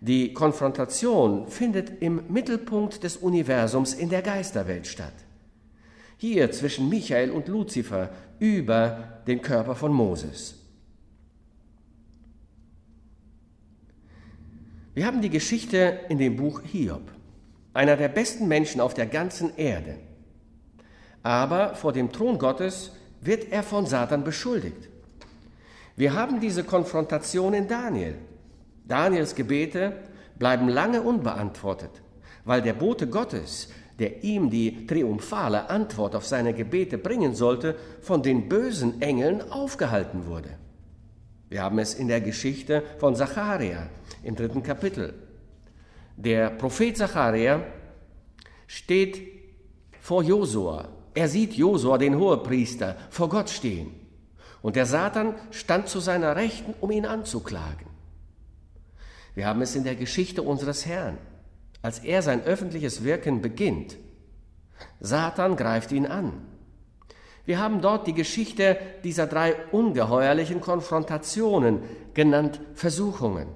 Die 0.00 0.32
Konfrontation 0.32 1.48
findet 1.48 2.00
im 2.00 2.22
Mittelpunkt 2.28 3.04
des 3.04 3.18
Universums 3.18 3.92
in 3.92 4.08
der 4.08 4.22
Geisterwelt 4.22 4.86
statt. 4.86 5.12
Hier 6.16 6.50
zwischen 6.52 6.88
Michael 6.88 7.30
und 7.30 7.48
Luzifer 7.48 8.10
über 8.38 9.20
den 9.26 9.42
Körper 9.42 9.74
von 9.74 9.92
Moses. 9.92 10.56
Wir 14.94 15.06
haben 15.06 15.20
die 15.20 15.30
Geschichte 15.30 16.00
in 16.08 16.18
dem 16.18 16.36
Buch 16.36 16.62
Hiob, 16.62 17.12
einer 17.74 17.96
der 17.96 18.08
besten 18.08 18.48
Menschen 18.48 18.80
auf 18.80 18.94
der 18.94 19.06
ganzen 19.06 19.56
Erde. 19.56 19.98
Aber 21.22 21.74
vor 21.74 21.92
dem 21.92 22.12
Thron 22.12 22.38
Gottes 22.38 22.92
wird 23.20 23.52
er 23.52 23.62
von 23.62 23.86
Satan 23.86 24.24
beschuldigt. 24.24 24.88
Wir 25.96 26.14
haben 26.14 26.40
diese 26.40 26.64
Konfrontation 26.64 27.52
in 27.52 27.68
Daniel. 27.68 28.14
Daniels 28.86 29.34
Gebete 29.34 29.92
bleiben 30.38 30.68
lange 30.68 31.02
unbeantwortet, 31.02 31.90
weil 32.44 32.62
der 32.62 32.72
Bote 32.72 33.06
Gottes, 33.06 33.68
der 33.98 34.24
ihm 34.24 34.48
die 34.48 34.86
triumphale 34.86 35.68
Antwort 35.68 36.14
auf 36.16 36.26
seine 36.26 36.54
Gebete 36.54 36.96
bringen 36.96 37.34
sollte, 37.34 37.76
von 38.00 38.22
den 38.22 38.48
bösen 38.48 39.02
Engeln 39.02 39.42
aufgehalten 39.50 40.26
wurde. 40.26 40.48
Wir 41.50 41.62
haben 41.62 41.78
es 41.78 41.94
in 41.94 42.08
der 42.08 42.22
Geschichte 42.22 42.82
von 42.98 43.14
Zacharia 43.14 43.88
im 44.22 44.36
dritten 44.36 44.62
Kapitel. 44.62 45.12
Der 46.16 46.48
Prophet 46.50 46.96
Zacharia 46.96 47.62
steht 48.66 49.20
vor 50.00 50.22
Josua. 50.22 50.88
Er 51.14 51.28
sieht 51.28 51.54
Josua, 51.54 51.98
den 51.98 52.18
Hohepriester, 52.18 52.96
vor 53.10 53.28
Gott 53.28 53.50
stehen. 53.50 53.94
Und 54.62 54.76
der 54.76 54.86
Satan 54.86 55.34
stand 55.50 55.88
zu 55.88 56.00
seiner 56.00 56.36
Rechten, 56.36 56.74
um 56.80 56.90
ihn 56.90 57.06
anzuklagen. 57.06 57.86
Wir 59.34 59.46
haben 59.46 59.62
es 59.62 59.74
in 59.74 59.84
der 59.84 59.96
Geschichte 59.96 60.42
unseres 60.42 60.86
Herrn. 60.86 61.18
Als 61.82 62.00
er 62.00 62.22
sein 62.22 62.44
öffentliches 62.44 63.04
Wirken 63.04 63.40
beginnt, 63.40 63.96
Satan 65.00 65.56
greift 65.56 65.92
ihn 65.92 66.06
an. 66.06 66.46
Wir 67.46 67.58
haben 67.58 67.80
dort 67.80 68.06
die 68.06 68.12
Geschichte 68.12 68.78
dieser 69.02 69.26
drei 69.26 69.54
ungeheuerlichen 69.72 70.60
Konfrontationen, 70.60 71.80
genannt 72.14 72.60
Versuchungen. 72.74 73.48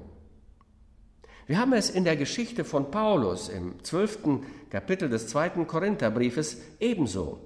Wir 1.46 1.58
haben 1.58 1.74
es 1.74 1.90
in 1.90 2.04
der 2.04 2.16
Geschichte 2.16 2.64
von 2.64 2.90
Paulus 2.90 3.50
im 3.50 3.84
zwölften 3.84 4.46
Kapitel 4.74 5.08
des 5.08 5.28
zweiten 5.28 5.68
Korintherbriefes 5.68 6.56
ebenso. 6.80 7.38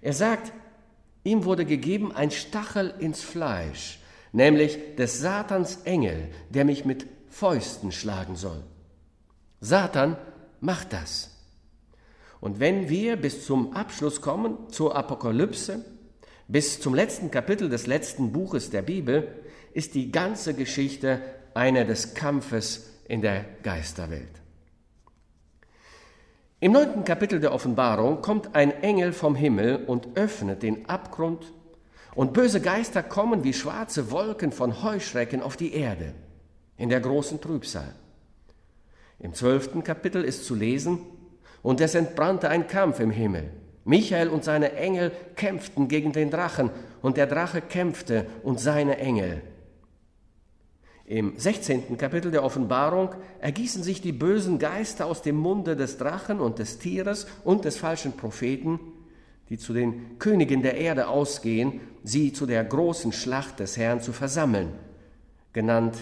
Er 0.00 0.12
sagt, 0.12 0.52
ihm 1.24 1.44
wurde 1.44 1.64
gegeben 1.64 2.12
ein 2.14 2.30
Stachel 2.30 2.94
ins 3.00 3.20
Fleisch, 3.20 3.98
nämlich 4.30 4.94
des 4.94 5.18
Satans 5.18 5.80
Engel, 5.82 6.28
der 6.50 6.64
mich 6.64 6.84
mit 6.84 7.08
Fäusten 7.26 7.90
schlagen 7.90 8.36
soll. 8.36 8.62
Satan 9.60 10.16
macht 10.60 10.92
das. 10.92 11.36
Und 12.40 12.60
wenn 12.60 12.88
wir 12.88 13.16
bis 13.16 13.44
zum 13.44 13.72
Abschluss 13.72 14.20
kommen, 14.20 14.70
zur 14.70 14.94
Apokalypse, 14.94 15.84
bis 16.46 16.80
zum 16.80 16.94
letzten 16.94 17.32
Kapitel 17.32 17.68
des 17.68 17.88
letzten 17.88 18.30
Buches 18.30 18.70
der 18.70 18.82
Bibel, 18.82 19.26
ist 19.74 19.96
die 19.96 20.12
ganze 20.12 20.54
Geschichte 20.54 21.22
eine 21.54 21.84
des 21.84 22.14
Kampfes 22.14 22.88
in 23.08 23.20
der 23.20 23.44
Geisterwelt. 23.64 24.30
Im 26.60 26.72
neunten 26.72 27.04
Kapitel 27.04 27.38
der 27.38 27.54
Offenbarung 27.54 28.20
kommt 28.20 28.56
ein 28.56 28.82
Engel 28.82 29.12
vom 29.12 29.36
Himmel 29.36 29.84
und 29.86 30.16
öffnet 30.16 30.64
den 30.64 30.88
Abgrund, 30.88 31.52
und 32.16 32.32
böse 32.32 32.60
Geister 32.60 33.04
kommen 33.04 33.44
wie 33.44 33.52
schwarze 33.52 34.10
Wolken 34.10 34.50
von 34.50 34.82
Heuschrecken 34.82 35.40
auf 35.40 35.56
die 35.56 35.72
Erde 35.72 36.14
in 36.76 36.88
der 36.88 36.98
großen 36.98 37.40
Trübsal. 37.40 37.94
Im 39.20 39.34
zwölften 39.34 39.84
Kapitel 39.84 40.24
ist 40.24 40.46
zu 40.46 40.56
lesen, 40.56 40.98
und 41.62 41.80
es 41.80 41.94
entbrannte 41.94 42.48
ein 42.48 42.66
Kampf 42.66 42.98
im 42.98 43.12
Himmel. 43.12 43.50
Michael 43.84 44.28
und 44.28 44.42
seine 44.42 44.72
Engel 44.72 45.12
kämpften 45.36 45.86
gegen 45.86 46.12
den 46.12 46.30
Drachen, 46.30 46.70
und 47.02 47.16
der 47.16 47.28
Drache 47.28 47.60
kämpfte 47.60 48.26
und 48.42 48.58
seine 48.58 48.98
Engel. 48.98 49.42
Im 51.08 51.38
16. 51.38 51.96
Kapitel 51.96 52.30
der 52.30 52.44
Offenbarung 52.44 53.14
ergießen 53.40 53.82
sich 53.82 54.02
die 54.02 54.12
bösen 54.12 54.58
Geister 54.58 55.06
aus 55.06 55.22
dem 55.22 55.36
Munde 55.36 55.74
des 55.74 55.96
Drachen 55.96 56.38
und 56.38 56.58
des 56.58 56.78
Tieres 56.78 57.26
und 57.44 57.64
des 57.64 57.78
falschen 57.78 58.12
Propheten, 58.12 58.78
die 59.48 59.56
zu 59.56 59.72
den 59.72 60.18
Königen 60.18 60.60
der 60.60 60.76
Erde 60.76 61.08
ausgehen, 61.08 61.80
sie 62.04 62.34
zu 62.34 62.44
der 62.44 62.62
großen 62.62 63.12
Schlacht 63.12 63.58
des 63.58 63.78
Herrn 63.78 64.02
zu 64.02 64.12
versammeln, 64.12 64.74
genannt 65.54 65.96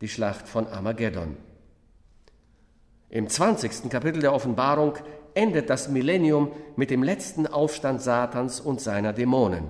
die 0.00 0.06
Schlacht 0.06 0.46
von 0.46 0.68
Armageddon. 0.68 1.36
Im 3.08 3.28
20. 3.28 3.90
Kapitel 3.90 4.20
der 4.20 4.32
Offenbarung 4.32 4.94
endet 5.34 5.70
das 5.70 5.88
Millennium 5.88 6.52
mit 6.76 6.90
dem 6.92 7.02
letzten 7.02 7.48
Aufstand 7.48 8.00
Satans 8.00 8.60
und 8.60 8.80
seiner 8.80 9.12
Dämonen, 9.12 9.64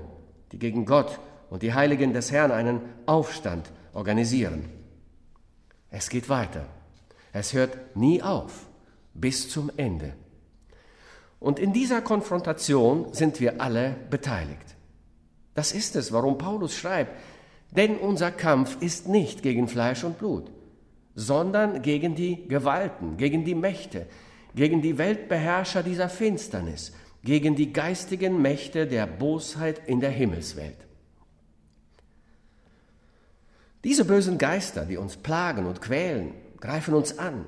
die 0.53 0.59
gegen 0.59 0.85
Gott 0.85 1.19
und 1.49 1.63
die 1.63 1.73
Heiligen 1.73 2.13
des 2.13 2.31
Herrn 2.31 2.51
einen 2.51 2.83
Aufstand 3.07 3.73
organisieren. 3.95 4.82
Es 5.93 6.09
geht 6.09 6.29
weiter. 6.29 6.67
Es 7.33 7.53
hört 7.53 7.97
nie 7.97 8.23
auf, 8.23 8.67
bis 9.15 9.49
zum 9.51 9.71
Ende. 9.77 10.15
Und 11.39 11.59
in 11.59 11.73
dieser 11.73 12.01
Konfrontation 12.01 13.13
sind 13.13 13.41
wir 13.41 13.61
alle 13.61 13.97
beteiligt. 14.11 14.77
Das 15.55 15.73
ist 15.73 15.95
es, 15.97 16.11
warum 16.13 16.39
Paulus 16.39 16.75
schreibt, 16.75 17.13
denn 17.73 17.97
unser 17.97 18.31
Kampf 18.31 18.79
ist 18.81 19.07
nicht 19.07 19.43
gegen 19.43 19.69
Fleisch 19.69 20.03
und 20.03 20.19
Blut, 20.19 20.51
sondern 21.15 21.83
gegen 21.83 22.15
die 22.15 22.49
Gewalten, 22.49 23.19
gegen 23.19 23.45
die 23.45 23.55
Mächte, 23.55 24.07
gegen 24.55 24.81
die 24.81 24.97
Weltbeherrscher 24.97 25.83
dieser 25.83 26.09
Finsternis, 26.09 26.93
gegen 27.23 27.55
die 27.55 27.73
geistigen 27.73 28.41
Mächte 28.41 28.87
der 28.87 29.07
Bosheit 29.07 29.83
in 29.87 30.01
der 30.01 30.11
Himmelswelt. 30.11 30.77
Diese 33.85 34.05
bösen 34.05 34.39
Geister, 34.39 34.85
die 34.85 34.97
uns 34.97 35.17
plagen 35.17 35.67
und 35.67 35.81
quälen, 35.81 36.35
greifen 36.61 36.95
uns 36.95 37.19
an, 37.19 37.47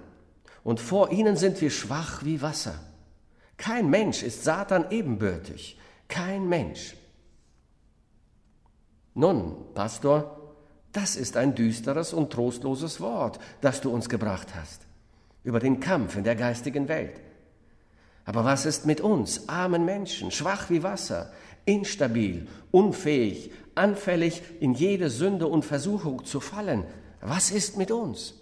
und 0.65 0.81
vor 0.81 1.13
ihnen 1.13 1.37
sind 1.37 1.61
wir 1.61 1.71
schwach 1.71 2.25
wie 2.25 2.41
Wasser. 2.41 2.75
Kein 3.57 3.91
Mensch 3.91 4.23
ist 4.23 4.45
Satan 4.45 4.87
ebenbürtig, 4.91 5.79
kein 6.09 6.49
Mensch. 6.49 6.97
Nun, 9.15 9.55
Pastor, 9.75 10.55
das 10.93 11.17
ist 11.17 11.37
ein 11.37 11.55
düsteres 11.55 12.13
und 12.13 12.33
trostloses 12.33 13.01
Wort, 13.01 13.39
das 13.61 13.81
du 13.81 13.91
uns 13.91 14.09
gebracht 14.09 14.55
hast, 14.55 14.83
über 15.45 15.61
den 15.61 15.81
Kampf 15.81 16.17
in 16.17 16.25
der 16.25 16.35
geistigen 16.35 16.89
Welt. 16.89 17.21
Aber 18.25 18.45
was 18.45 18.65
ist 18.65 18.87
mit 18.87 19.01
uns, 19.01 19.49
armen 19.49 19.85
Menschen, 19.85 20.31
schwach 20.31 20.71
wie 20.71 20.83
Wasser, 20.83 21.31
instabil, 21.67 22.49
unfähig, 22.71 23.53
anfällig, 23.77 24.43
in 24.61 24.75
jede 24.75 25.11
Sünde 25.11 25.47
und 25.47 25.65
Versuchung 25.65 26.25
zu 26.25 26.41
fallen. 26.41 26.85
Was 27.21 27.51
ist 27.51 27.77
mit 27.77 27.91
uns? 27.91 28.35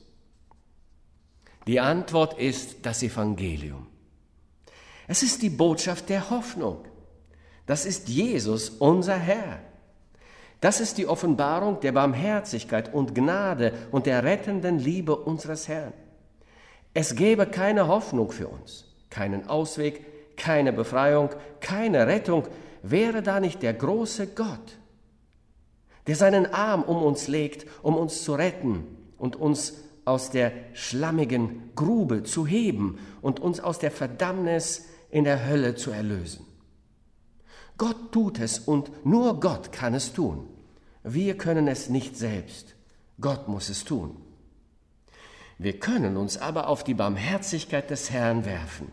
Die 1.67 1.81
Antwort 1.81 2.39
ist 2.39 2.85
das 2.85 3.03
Evangelium. 3.03 3.87
Es 5.07 5.23
ist 5.23 5.43
die 5.43 5.51
Botschaft 5.51 6.09
der 6.09 6.31
Hoffnung. 6.31 6.85
Das 7.67 7.87
ist 7.87 8.09
Jesus, 8.09 8.71
unser 8.71 9.17
Herr. 9.17 9.61
Das 10.61 10.81
ist 10.81 10.99
die 10.99 11.07
Offenbarung 11.07 11.81
der 11.81 11.93
Barmherzigkeit 11.93 12.95
und 12.95 13.15
Gnade 13.15 13.73
und 13.91 14.07
der 14.07 14.23
rettenden 14.23 14.79
Liebe 14.79 15.17
unseres 15.17 15.69
Herrn. 15.69 15.93
Es 16.95 17.15
gäbe 17.15 17.47
keine 17.47 17.89
Hoffnung 17.89 18.31
für 18.33 18.49
uns, 18.49 18.85
keinen 19.11 19.49
Ausweg, 19.49 20.37
keine 20.37 20.73
Befreiung, 20.73 21.31
keine 21.61 22.07
Rettung, 22.07 22.47
wäre 22.83 23.23
da 23.23 23.41
nicht 23.41 23.63
der 23.63 23.75
große 23.75 24.29
Gott, 24.29 24.79
der 26.07 26.17
seinen 26.17 26.47
Arm 26.53 26.83
um 26.83 27.03
uns 27.03 27.29
legt, 27.29 27.67
um 27.83 27.97
uns 27.97 28.25
zu 28.25 28.35
retten 28.35 28.85
und 29.19 29.37
uns 29.37 29.75
aus 30.05 30.31
der 30.31 30.53
schlammigen 30.73 31.71
Grube 31.75 32.25
zu 32.25 32.47
heben 32.47 32.99
und 33.21 33.41
uns 33.41 33.61
aus 33.61 33.79
der 33.79 33.91
Verdammnis 33.91 34.87
in 35.11 35.25
der 35.25 35.47
Hölle 35.47 35.77
zu 35.77 35.91
erlösen. 35.91 36.47
Gott 37.79 38.13
tut 38.13 38.41
es 38.41 38.59
und 38.59 39.05
nur 39.07 39.41
Gott 39.41 39.73
kann 39.73 39.95
es 39.95 40.13
tun. 40.13 40.49
Wir 41.05 41.37
können 41.37 41.69
es 41.69 41.89
nicht 41.89 42.17
selbst. 42.17 42.75
Gott 43.21 43.49
muss 43.49 43.69
es 43.69 43.85
tun. 43.85 44.17
Wir 45.59 45.79
können 45.79 46.17
uns 46.17 46.39
aber 46.39 46.69
auf 46.69 46.83
die 46.83 46.95
Barmherzigkeit 46.95 47.91
des 47.91 48.11
Herrn 48.11 48.45
werfen. 48.45 48.91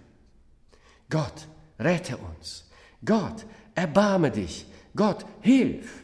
Gott, 1.10 1.48
rette 1.80 2.18
uns. 2.18 2.70
Gott, 3.04 3.46
erbarme 3.74 4.30
dich. 4.30 4.68
Gott, 4.96 5.26
hilf. 5.42 6.04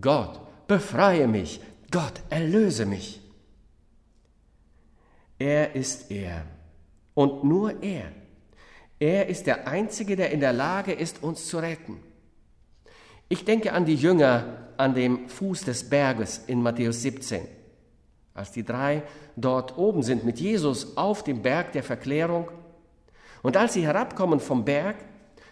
Gott, 0.00 0.40
befreie 0.66 1.26
mich. 1.26 1.60
Gott, 1.90 2.14
erlöse 2.28 2.86
mich. 2.86 3.20
Er 5.38 5.74
ist 5.74 6.10
er 6.10 6.44
und 7.14 7.44
nur 7.44 7.82
er. 7.82 8.12
Er 8.98 9.28
ist 9.28 9.46
der 9.46 9.68
Einzige, 9.68 10.16
der 10.16 10.30
in 10.30 10.40
der 10.40 10.52
Lage 10.52 10.92
ist, 10.92 11.22
uns 11.22 11.46
zu 11.46 11.58
retten. 11.58 12.00
Ich 13.28 13.44
denke 13.44 13.72
an 13.72 13.84
die 13.84 13.94
Jünger 13.94 14.68
an 14.76 14.94
dem 14.94 15.28
Fuß 15.28 15.62
des 15.62 15.88
Berges 15.88 16.38
in 16.46 16.62
Matthäus 16.62 17.02
17, 17.02 17.46
als 18.34 18.52
die 18.52 18.64
drei 18.64 19.02
dort 19.36 19.76
oben 19.76 20.02
sind 20.02 20.24
mit 20.24 20.40
Jesus 20.40 20.96
auf 20.96 21.22
dem 21.22 21.42
Berg 21.42 21.72
der 21.72 21.82
Verklärung. 21.82 22.50
Und 23.42 23.56
als 23.56 23.74
sie 23.74 23.82
herabkommen 23.82 24.40
vom 24.40 24.64
Berg, 24.64 24.96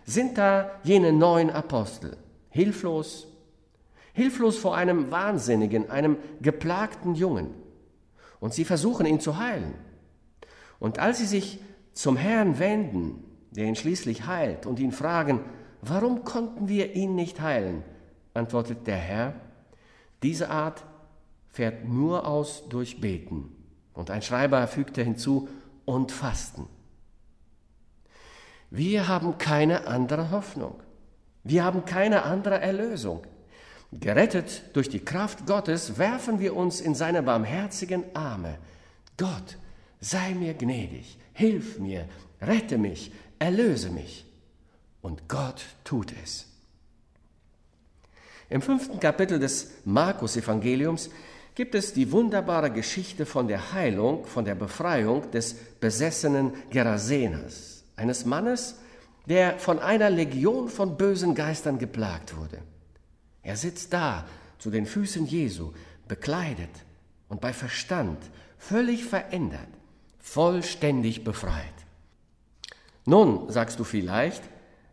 sind 0.04 0.38
da 0.38 0.70
jene 0.82 1.12
neun 1.12 1.50
Apostel, 1.50 2.16
hilflos, 2.50 3.26
hilflos 4.16 4.56
vor 4.56 4.74
einem 4.74 5.10
Wahnsinnigen, 5.10 5.90
einem 5.90 6.16
geplagten 6.40 7.14
Jungen. 7.14 7.50
Und 8.40 8.54
sie 8.54 8.64
versuchen 8.64 9.04
ihn 9.04 9.20
zu 9.20 9.36
heilen. 9.36 9.74
Und 10.78 10.98
als 10.98 11.18
sie 11.18 11.26
sich 11.26 11.60
zum 11.92 12.16
Herrn 12.16 12.58
wenden, 12.58 13.22
der 13.50 13.66
ihn 13.66 13.76
schließlich 13.76 14.26
heilt, 14.26 14.64
und 14.64 14.80
ihn 14.80 14.92
fragen, 14.92 15.40
warum 15.82 16.24
konnten 16.24 16.66
wir 16.66 16.94
ihn 16.94 17.14
nicht 17.14 17.42
heilen, 17.42 17.82
antwortet 18.32 18.86
der 18.86 18.96
Herr, 18.96 19.34
diese 20.22 20.48
Art 20.48 20.82
fährt 21.50 21.84
nur 21.84 22.26
aus 22.26 22.70
durch 22.70 23.02
Beten. 23.02 23.54
Und 23.92 24.10
ein 24.10 24.22
Schreiber 24.22 24.66
fügte 24.66 25.02
hinzu, 25.02 25.48
und 25.84 26.10
Fasten. 26.10 26.66
Wir 28.70 29.08
haben 29.08 29.36
keine 29.38 29.86
andere 29.86 30.30
Hoffnung. 30.30 30.74
Wir 31.44 31.64
haben 31.64 31.84
keine 31.84 32.24
andere 32.24 32.60
Erlösung. 32.60 33.22
Gerettet 34.00 34.62
durch 34.74 34.88
die 34.88 35.00
Kraft 35.00 35.46
Gottes 35.46 35.98
werfen 35.98 36.38
wir 36.38 36.54
uns 36.54 36.80
in 36.80 36.94
seine 36.94 37.22
barmherzigen 37.22 38.04
Arme. 38.14 38.58
Gott, 39.16 39.56
sei 40.00 40.34
mir 40.34 40.54
gnädig, 40.54 41.18
hilf 41.32 41.78
mir, 41.78 42.06
rette 42.40 42.78
mich, 42.78 43.12
erlöse 43.38 43.90
mich. 43.90 44.26
Und 45.00 45.28
Gott 45.28 45.64
tut 45.84 46.12
es. 46.22 46.46
Im 48.48 48.62
fünften 48.62 49.00
Kapitel 49.00 49.38
des 49.38 49.70
Markus-Evangeliums 49.84 51.10
gibt 51.54 51.74
es 51.74 51.92
die 51.92 52.12
wunderbare 52.12 52.70
Geschichte 52.70 53.24
von 53.24 53.48
der 53.48 53.72
Heilung, 53.72 54.26
von 54.26 54.44
der 54.44 54.54
Befreiung 54.54 55.30
des 55.30 55.54
besessenen 55.54 56.52
Gerasenas, 56.70 57.82
eines 57.96 58.24
Mannes, 58.24 58.76
der 59.26 59.58
von 59.58 59.78
einer 59.78 60.10
Legion 60.10 60.68
von 60.68 60.96
bösen 60.96 61.34
Geistern 61.34 61.78
geplagt 61.78 62.36
wurde. 62.36 62.58
Er 63.46 63.56
sitzt 63.56 63.92
da 63.92 64.26
zu 64.58 64.70
den 64.70 64.86
Füßen 64.86 65.24
Jesu, 65.24 65.72
bekleidet 66.08 66.84
und 67.28 67.40
bei 67.40 67.52
Verstand, 67.52 68.18
völlig 68.58 69.04
verändert, 69.04 69.68
vollständig 70.18 71.22
befreit. 71.22 71.78
Nun, 73.04 73.48
sagst 73.48 73.78
du 73.78 73.84
vielleicht, 73.84 74.42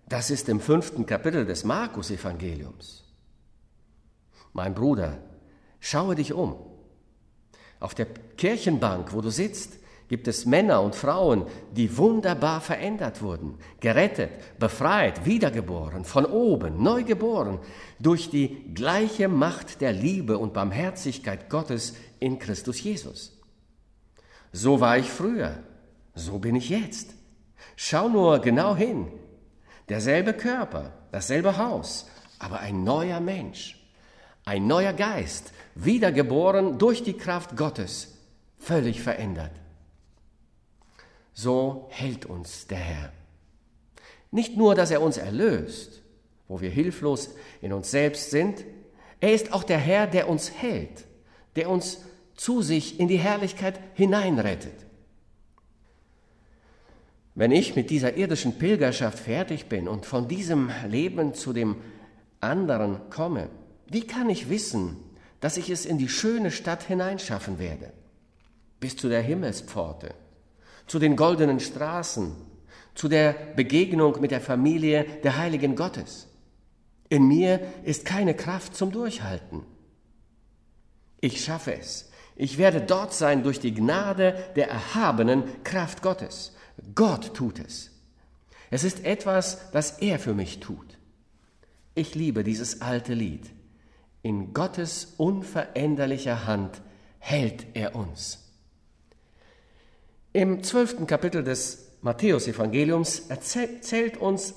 das 0.07 0.29
ist 0.29 0.49
im 0.49 0.61
fünften 0.61 1.07
Kapitel 1.07 1.47
des 1.47 1.63
Markus-Evangeliums. 1.63 3.03
Mein 4.53 4.75
Bruder, 4.75 5.17
schaue 5.79 6.13
dich 6.13 6.31
um. 6.31 6.55
Auf 7.79 7.95
der 7.95 8.05
Kirchenbank, 8.37 9.13
wo 9.13 9.21
du 9.21 9.31
sitzt, 9.31 9.79
gibt 10.13 10.27
es 10.27 10.45
Männer 10.45 10.83
und 10.83 10.93
Frauen, 10.93 11.47
die 11.71 11.97
wunderbar 11.97 12.61
verändert 12.61 13.23
wurden, 13.23 13.57
gerettet, 13.79 14.29
befreit, 14.59 15.25
wiedergeboren, 15.25 16.05
von 16.05 16.27
oben, 16.27 16.83
neu 16.83 17.03
geboren, 17.03 17.57
durch 17.97 18.29
die 18.29 18.75
gleiche 18.75 19.27
Macht 19.27 19.81
der 19.81 19.91
Liebe 19.91 20.37
und 20.37 20.53
Barmherzigkeit 20.53 21.49
Gottes 21.49 21.95
in 22.19 22.37
Christus 22.37 22.83
Jesus. 22.83 23.41
So 24.51 24.79
war 24.79 24.99
ich 24.99 25.09
früher, 25.09 25.63
so 26.13 26.37
bin 26.37 26.55
ich 26.55 26.69
jetzt. 26.69 27.15
Schau 27.75 28.07
nur 28.07 28.37
genau 28.37 28.75
hin. 28.75 29.07
Derselbe 29.89 30.33
Körper, 30.33 30.93
dasselbe 31.11 31.57
Haus, 31.57 32.07
aber 32.37 32.59
ein 32.59 32.83
neuer 32.83 33.19
Mensch, 33.19 33.83
ein 34.45 34.67
neuer 34.67 34.93
Geist, 34.93 35.53
wiedergeboren 35.73 36.77
durch 36.77 37.01
die 37.01 37.17
Kraft 37.17 37.57
Gottes, 37.57 38.19
völlig 38.59 39.01
verändert 39.01 39.62
so 41.33 41.87
hält 41.89 42.25
uns 42.25 42.67
der 42.67 42.77
Herr. 42.77 43.11
Nicht 44.31 44.57
nur, 44.57 44.75
dass 44.75 44.91
er 44.91 45.01
uns 45.01 45.17
erlöst, 45.17 46.01
wo 46.47 46.61
wir 46.61 46.69
hilflos 46.69 47.29
in 47.61 47.73
uns 47.73 47.91
selbst 47.91 48.31
sind, 48.31 48.63
er 49.19 49.33
ist 49.33 49.53
auch 49.53 49.63
der 49.63 49.77
Herr, 49.77 50.07
der 50.07 50.29
uns 50.29 50.51
hält, 50.51 51.05
der 51.55 51.69
uns 51.69 51.99
zu 52.35 52.61
sich 52.61 52.99
in 52.99 53.07
die 53.07 53.17
Herrlichkeit 53.17 53.79
hineinrettet. 53.93 54.73
Wenn 57.35 57.51
ich 57.51 57.75
mit 57.75 57.89
dieser 57.89 58.15
irdischen 58.15 58.57
Pilgerschaft 58.59 59.17
fertig 59.17 59.67
bin 59.67 59.87
und 59.87 60.05
von 60.05 60.27
diesem 60.27 60.69
Leben 60.87 61.33
zu 61.33 61.53
dem 61.53 61.77
anderen 62.39 63.09
komme, 63.09 63.49
wie 63.87 64.05
kann 64.05 64.29
ich 64.29 64.49
wissen, 64.49 64.97
dass 65.39 65.57
ich 65.57 65.69
es 65.69 65.85
in 65.85 65.97
die 65.97 66.09
schöne 66.09 66.51
Stadt 66.51 66.83
hineinschaffen 66.83 67.59
werde, 67.59 67.91
bis 68.79 68.95
zu 68.95 69.09
der 69.09 69.21
Himmelspforte? 69.21 70.13
Zu 70.87 70.99
den 70.99 71.15
goldenen 71.15 71.59
Straßen, 71.59 72.35
zu 72.95 73.07
der 73.07 73.33
Begegnung 73.55 74.19
mit 74.21 74.31
der 74.31 74.41
Familie 74.41 75.05
der 75.23 75.37
Heiligen 75.37 75.75
Gottes. 75.75 76.27
In 77.09 77.27
mir 77.27 77.59
ist 77.83 78.05
keine 78.05 78.35
Kraft 78.35 78.75
zum 78.75 78.91
Durchhalten. 78.91 79.63
Ich 81.21 81.43
schaffe 81.43 81.75
es. 81.75 82.09
Ich 82.35 82.57
werde 82.57 82.81
dort 82.81 83.13
sein 83.13 83.43
durch 83.43 83.59
die 83.59 83.73
Gnade 83.73 84.35
der 84.55 84.69
erhabenen 84.69 85.43
Kraft 85.63 86.01
Gottes. 86.01 86.53
Gott 86.95 87.33
tut 87.35 87.59
es. 87.59 87.91
Es 88.71 88.83
ist 88.83 89.05
etwas, 89.05 89.71
das 89.71 89.99
er 89.99 90.17
für 90.17 90.33
mich 90.33 90.59
tut. 90.59 90.97
Ich 91.95 92.15
liebe 92.15 92.43
dieses 92.43 92.81
alte 92.81 93.13
Lied. 93.13 93.51
In 94.23 94.53
Gottes 94.53 95.13
unveränderlicher 95.17 96.47
Hand 96.47 96.81
hält 97.19 97.67
er 97.75 97.95
uns. 97.95 98.42
Im 100.35 100.63
zwölften 100.63 101.05
Kapitel 101.05 101.43
des 101.43 101.91
Matthäus-Evangeliums 102.01 103.29
erzählt 103.29 104.17
uns 104.17 104.55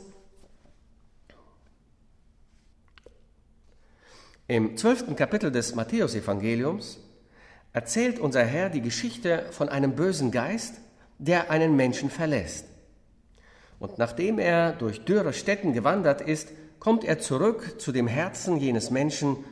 Im 4.48 4.78
zwölften 4.78 5.16
Kapitel 5.16 5.52
des 5.52 5.74
Matthäus-Evangeliums 5.74 6.98
erzählt 7.74 8.18
unser 8.18 8.42
Herr 8.42 8.70
die 8.70 8.80
Geschichte 8.80 9.44
von 9.50 9.68
einem 9.68 9.94
bösen 9.94 10.30
Geist, 10.30 10.76
der 11.18 11.50
einen 11.50 11.76
Menschen 11.76 12.08
verlässt. 12.08 12.64
Und 13.78 13.98
nachdem 13.98 14.38
er 14.38 14.72
durch 14.72 15.04
dürre 15.04 15.34
Städten 15.34 15.74
gewandert 15.74 16.22
ist, 16.22 16.52
kommt 16.78 17.04
er 17.04 17.18
zurück 17.18 17.74
zu 17.78 17.92
dem 17.92 18.06
Herzen 18.06 18.56
jenes 18.56 18.90
Menschen 18.90 19.44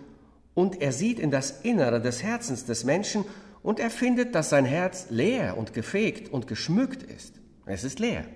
und 0.55 0.81
er 0.81 0.93
sieht 0.93 1.19
in 1.19 1.31
das 1.31 1.61
Innere 1.63 2.01
des 2.01 2.23
Herzens 2.23 2.65
des 2.65 2.85
Menschen 2.85 3.27
und 3.65 3.81
er 3.81 3.91
findet, 3.91 4.35
dass 4.35 4.51
sein 4.51 4.67
Herz 4.67 5.07
leer 5.09 5.57
und 5.57 5.73
gefegt 5.73 6.31
und 6.31 6.47
geschmückt 6.47 7.03
ist. 7.03 7.41
Es 7.65 7.83
ist 7.83 7.99
leer. 7.99 8.27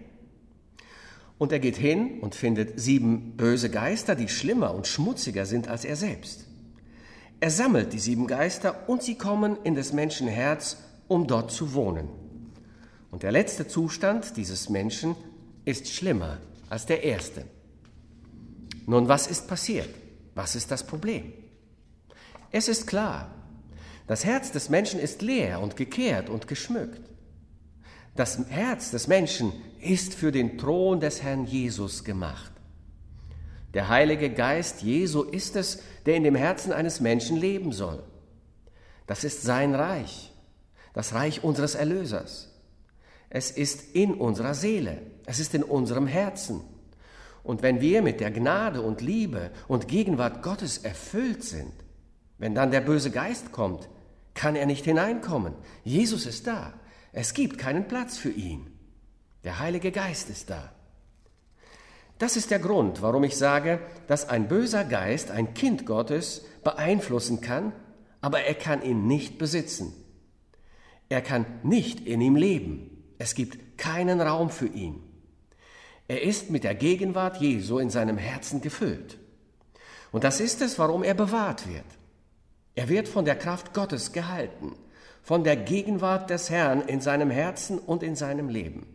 Und 1.36 1.52
er 1.52 1.60
geht 1.60 1.76
hin 1.76 2.20
und 2.20 2.34
findet 2.34 2.80
sieben 2.80 3.36
böse 3.36 3.68
Geister, 3.68 4.14
die 4.14 4.30
schlimmer 4.30 4.74
und 4.74 4.86
schmutziger 4.86 5.44
sind 5.44 5.68
als 5.68 5.84
er 5.84 5.96
selbst. 5.96 6.46
Er 7.40 7.50
sammelt 7.50 7.92
die 7.92 7.98
sieben 7.98 8.26
Geister 8.26 8.88
und 8.88 9.02
sie 9.02 9.16
kommen 9.16 9.58
in 9.64 9.74
des 9.74 9.92
Menschen 9.92 10.28
Herz, 10.28 10.78
um 11.08 11.26
dort 11.26 11.52
zu 11.52 11.74
wohnen. 11.74 12.08
Und 13.10 13.22
der 13.22 13.30
letzte 13.30 13.68
Zustand 13.68 14.34
dieses 14.38 14.70
Menschen 14.70 15.14
ist 15.66 15.88
schlimmer 15.88 16.38
als 16.70 16.86
der 16.86 17.04
erste. 17.04 17.44
Nun, 18.86 19.08
was 19.08 19.26
ist 19.26 19.46
passiert? 19.46 19.90
Was 20.34 20.56
ist 20.56 20.70
das 20.70 20.86
Problem? 20.86 21.34
Es 22.50 22.68
ist 22.68 22.86
klar, 22.86 23.37
das 24.08 24.24
Herz 24.24 24.50
des 24.50 24.70
Menschen 24.70 24.98
ist 24.98 25.22
leer 25.22 25.60
und 25.60 25.76
gekehrt 25.76 26.30
und 26.30 26.48
geschmückt. 26.48 27.02
Das 28.16 28.38
Herz 28.48 28.90
des 28.90 29.06
Menschen 29.06 29.52
ist 29.80 30.14
für 30.14 30.32
den 30.32 30.58
Thron 30.58 30.98
des 30.98 31.22
Herrn 31.22 31.44
Jesus 31.44 32.02
gemacht. 32.02 32.50
Der 33.74 33.88
Heilige 33.88 34.30
Geist 34.30 34.82
Jesu 34.82 35.22
ist 35.22 35.56
es, 35.56 35.82
der 36.06 36.16
in 36.16 36.24
dem 36.24 36.34
Herzen 36.34 36.72
eines 36.72 37.00
Menschen 37.00 37.36
leben 37.36 37.70
soll. 37.70 38.02
Das 39.06 39.24
ist 39.24 39.42
sein 39.42 39.74
Reich, 39.74 40.32
das 40.94 41.12
Reich 41.12 41.44
unseres 41.44 41.74
Erlösers. 41.74 42.50
Es 43.28 43.50
ist 43.50 43.94
in 43.94 44.14
unserer 44.14 44.54
Seele, 44.54 45.02
es 45.26 45.38
ist 45.38 45.54
in 45.54 45.62
unserem 45.62 46.06
Herzen. 46.06 46.62
Und 47.42 47.62
wenn 47.62 47.82
wir 47.82 48.00
mit 48.00 48.20
der 48.20 48.30
Gnade 48.30 48.80
und 48.80 49.02
Liebe 49.02 49.50
und 49.68 49.86
Gegenwart 49.86 50.42
Gottes 50.42 50.78
erfüllt 50.78 51.44
sind, 51.44 51.74
wenn 52.38 52.54
dann 52.54 52.70
der 52.70 52.80
böse 52.80 53.10
Geist 53.10 53.52
kommt, 53.52 53.88
kann 54.38 54.54
er 54.54 54.66
nicht 54.66 54.84
hineinkommen. 54.84 55.52
Jesus 55.82 56.24
ist 56.24 56.46
da. 56.46 56.72
Es 57.10 57.34
gibt 57.34 57.58
keinen 57.58 57.88
Platz 57.88 58.18
für 58.18 58.30
ihn. 58.30 58.70
Der 59.42 59.58
Heilige 59.58 59.90
Geist 59.90 60.30
ist 60.30 60.48
da. 60.48 60.72
Das 62.18 62.36
ist 62.36 62.52
der 62.52 62.60
Grund, 62.60 63.02
warum 63.02 63.24
ich 63.24 63.36
sage, 63.36 63.80
dass 64.06 64.28
ein 64.28 64.46
böser 64.46 64.84
Geist 64.84 65.32
ein 65.32 65.54
Kind 65.54 65.86
Gottes 65.86 66.44
beeinflussen 66.62 67.40
kann, 67.40 67.72
aber 68.20 68.42
er 68.42 68.54
kann 68.54 68.80
ihn 68.82 69.08
nicht 69.08 69.38
besitzen. 69.38 69.92
Er 71.08 71.20
kann 71.20 71.44
nicht 71.64 72.06
in 72.06 72.20
ihm 72.20 72.36
leben. 72.36 73.12
Es 73.18 73.34
gibt 73.34 73.76
keinen 73.76 74.20
Raum 74.20 74.50
für 74.50 74.68
ihn. 74.68 75.02
Er 76.06 76.22
ist 76.22 76.50
mit 76.50 76.62
der 76.62 76.76
Gegenwart 76.76 77.40
Jesu 77.40 77.80
in 77.80 77.90
seinem 77.90 78.18
Herzen 78.18 78.60
gefüllt. 78.60 79.18
Und 80.12 80.22
das 80.22 80.38
ist 80.38 80.62
es, 80.62 80.78
warum 80.78 81.02
er 81.02 81.14
bewahrt 81.14 81.68
wird. 81.68 81.97
Er 82.78 82.88
wird 82.88 83.08
von 83.08 83.24
der 83.24 83.34
Kraft 83.34 83.74
Gottes 83.74 84.12
gehalten, 84.12 84.72
von 85.24 85.42
der 85.42 85.56
Gegenwart 85.56 86.30
des 86.30 86.48
Herrn 86.48 86.82
in 86.82 87.00
seinem 87.00 87.28
Herzen 87.28 87.76
und 87.76 88.04
in 88.04 88.14
seinem 88.14 88.48
Leben. 88.48 88.86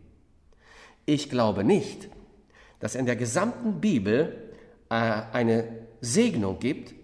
Ich 1.04 1.28
glaube 1.28 1.64
nicht, 1.64 2.08
dass 2.80 2.94
in 2.94 3.04
der 3.04 3.16
gesamten 3.16 3.82
Bibel 3.82 4.54
äh, 4.88 4.94
eine 4.94 5.68
Segnung 6.00 6.60
gibt, 6.60 6.94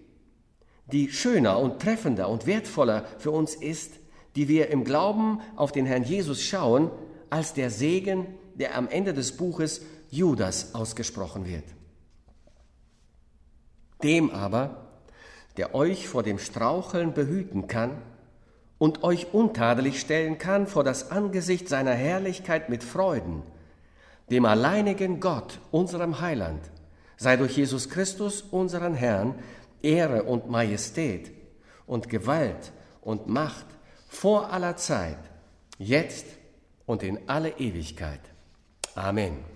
die 0.90 1.10
schöner 1.12 1.58
und 1.58 1.82
treffender 1.82 2.30
und 2.30 2.46
wertvoller 2.46 3.04
für 3.18 3.30
uns 3.30 3.54
ist, 3.54 3.92
die 4.34 4.48
wir 4.48 4.70
im 4.70 4.82
Glauben 4.84 5.42
auf 5.56 5.72
den 5.72 5.84
Herrn 5.84 6.04
Jesus 6.04 6.42
schauen, 6.42 6.90
als 7.28 7.52
der 7.52 7.68
Segen, 7.68 8.26
der 8.54 8.74
am 8.74 8.88
Ende 8.88 9.12
des 9.12 9.36
Buches 9.36 9.82
Judas 10.08 10.74
ausgesprochen 10.74 11.44
wird. 11.44 11.64
Dem 14.02 14.30
aber, 14.30 14.89
der 15.60 15.74
euch 15.74 16.08
vor 16.08 16.22
dem 16.22 16.38
Straucheln 16.38 17.12
behüten 17.12 17.66
kann 17.66 18.00
und 18.78 19.04
euch 19.04 19.34
untadelig 19.34 20.00
stellen 20.00 20.38
kann 20.38 20.66
vor 20.66 20.84
das 20.84 21.10
Angesicht 21.10 21.68
seiner 21.68 21.92
Herrlichkeit 21.92 22.70
mit 22.70 22.82
Freuden, 22.82 23.42
dem 24.30 24.46
alleinigen 24.46 25.20
Gott, 25.20 25.60
unserem 25.70 26.22
Heiland, 26.22 26.62
sei 27.18 27.36
durch 27.36 27.58
Jesus 27.58 27.90
Christus, 27.90 28.40
unseren 28.40 28.94
Herrn, 28.94 29.34
Ehre 29.82 30.22
und 30.22 30.48
Majestät 30.48 31.30
und 31.84 32.08
Gewalt 32.08 32.72
und 33.02 33.26
Macht 33.26 33.66
vor 34.08 34.50
aller 34.54 34.78
Zeit, 34.78 35.18
jetzt 35.76 36.24
und 36.86 37.02
in 37.02 37.18
alle 37.28 37.50
Ewigkeit. 37.58 38.22
Amen. 38.94 39.49